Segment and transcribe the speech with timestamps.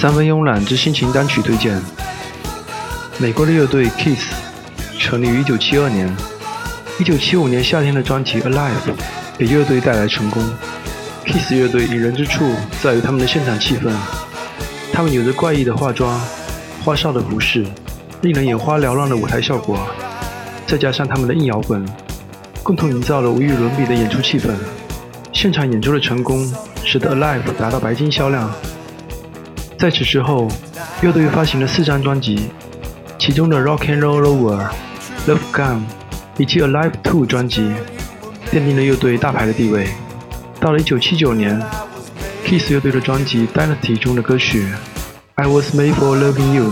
[0.00, 2.09] 三分慵懒之心情单曲推荐。
[3.20, 4.32] 美国的乐队 Kiss
[4.98, 6.16] 成立于1972年。
[7.00, 8.70] 1975年夏天的专辑《Alive》
[9.36, 10.42] 给乐队带来成功。
[11.26, 13.92] Kiss 乐队引人之处在于他们的现场气氛，
[14.90, 16.18] 他们有着怪异的化妆、
[16.82, 17.66] 花哨的服饰、
[18.22, 19.78] 令人眼花缭乱的舞台效果，
[20.66, 21.86] 再加上他们的硬摇滚，
[22.62, 24.48] 共同营造了无与伦比的演出气氛。
[25.30, 26.50] 现场演出的成功
[26.86, 28.50] 使得《Alive》达到白金销量。
[29.78, 30.48] 在此之后，
[31.02, 32.48] 乐队发行了四张专辑，
[33.20, 34.58] 其中的《Rock and Roll Over》、
[35.32, 35.76] 《Love Gun》。
[36.38, 37.60] 以及《Alive Two》专辑
[38.50, 39.90] 奠定了乐队大牌的地位。
[40.58, 41.60] 到了1979年
[42.46, 44.62] ，Kiss 乐队的专辑《Dynasty》中的歌曲
[45.34, 46.64] 《I Was Made for Loving You》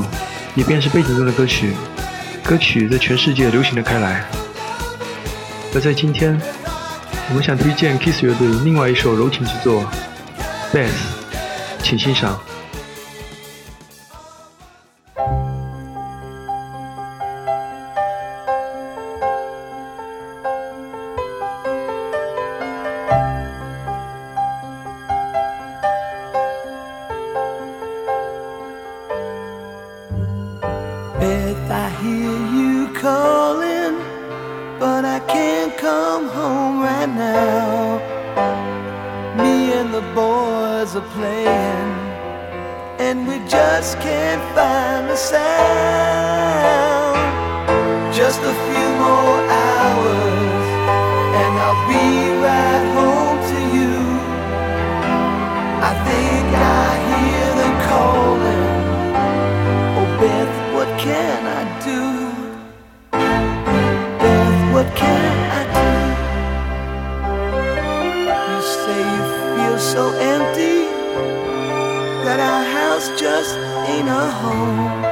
[0.55, 1.75] 也便是背景中的歌曲，
[2.43, 4.25] 歌曲在全世界流行了开来。
[5.75, 6.41] 而在今天，
[7.29, 9.83] 我们想推荐 Kiss 乐队另外一首柔情之作
[10.75, 10.89] 《Bass》，
[11.83, 12.41] 请欣赏。
[34.79, 37.99] But I can't come home right now.
[39.37, 41.91] Me and the boys are playing,
[43.01, 45.49] and we just can't find the sound.
[48.15, 50.67] Just a few more hours,
[51.43, 52.09] and I'll be
[52.47, 53.95] right home to you.
[55.91, 58.67] I think I hear them calling.
[59.99, 62.38] Oh, Beth, what can I do?
[64.79, 65.23] What can
[65.59, 65.91] I do?
[68.47, 69.23] You say you
[69.57, 70.79] feel so empty
[72.25, 73.53] that our house just
[73.91, 75.03] ain't a home.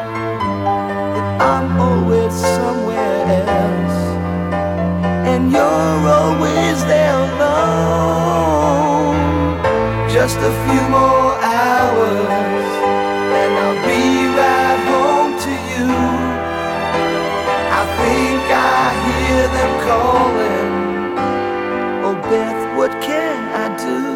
[1.15, 3.27] That I'm always somewhere
[3.59, 3.99] else,
[5.33, 8.47] and you're always there alone.
[10.09, 11.26] Just a few more
[19.87, 20.71] calling.
[22.05, 24.16] Oh, Beth, what can I do?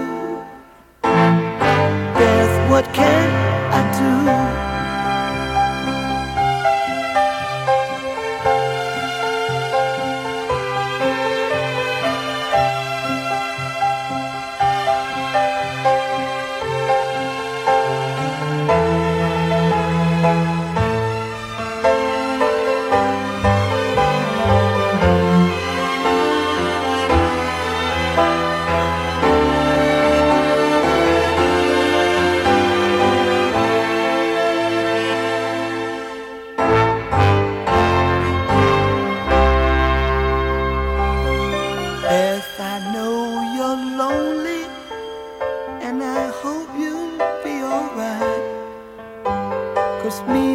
[50.11, 50.50] with me.